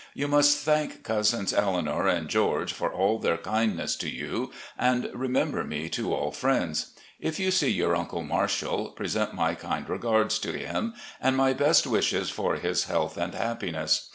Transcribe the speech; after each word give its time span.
You 0.15 0.27
must 0.27 0.57
thank 0.65 1.03
Cousins 1.03 1.53
Eleanor 1.53 2.07
and 2.07 2.27
George 2.27 2.73
for 2.73 2.91
all 2.91 3.19
their 3.19 3.37
kindness 3.37 3.95
to 3.97 4.09
you, 4.09 4.51
and 4.75 5.07
remember 5.13 5.63
me 5.63 5.89
to 5.89 6.11
all 6.11 6.31
friends. 6.31 6.93
If 7.19 7.39
you 7.39 7.51
see 7.51 7.69
your 7.69 7.95
imcle 7.95 8.25
Marshall, 8.27 8.93
present 8.95 9.35
my 9.35 9.53
kind 9.53 9.87
regards 9.87 10.39
to 10.39 10.53
him, 10.53 10.95
and 11.21 11.37
my 11.37 11.53
best 11.53 11.85
wishes 11.85 12.31
for 12.31 12.55
his 12.55 12.85
health 12.85 13.15
and 13.15 13.35
happiness. 13.35 14.09